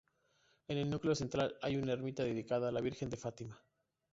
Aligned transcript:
En 0.67 0.79
el 0.79 0.89
núcleo 0.89 1.13
central 1.13 1.55
hay 1.61 1.77
una 1.77 1.93
ermita 1.93 2.23
dedicada 2.23 2.69
a 2.69 2.71
la 2.71 2.81
virgen 2.81 3.11
de 3.11 3.17
Fátima. 3.17 3.61